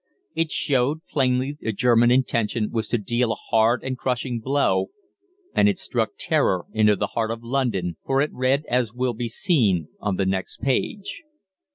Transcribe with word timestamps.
It 0.33 0.49
showed 0.51 1.05
plainly 1.07 1.59
the 1.61 1.71
German 1.71 2.09
intention 2.09 2.71
was 2.71 2.87
to 2.87 2.97
deal 2.97 3.31
a 3.31 3.35
hard 3.35 3.83
and 3.83 3.95
crushing 3.99 4.39
blow, 4.39 4.87
and 5.53 5.69
it 5.69 5.77
struck 5.77 6.13
terror 6.17 6.65
into 6.73 6.95
the 6.95 7.05
heart 7.13 7.29
of 7.29 7.43
London, 7.43 7.97
for 8.03 8.19
it 8.19 8.31
read 8.33 8.65
as 8.67 8.93
will 8.95 9.13
be 9.13 9.29
seen 9.29 9.89
on 9.99 10.15
next 10.27 10.57
page. 10.59 11.21